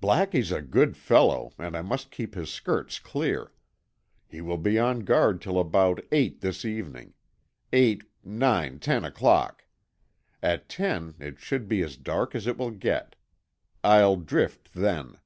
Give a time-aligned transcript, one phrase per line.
[0.00, 3.52] "Blackie's a good fellow, and I must keep his skirts clear.
[4.26, 7.12] He will be on guard till about eight this evening.
[7.74, 9.66] Eight—nine—ten o'clock.
[10.42, 13.16] At ten it should be as dark as it will get.
[13.84, 15.18] I'll drift then.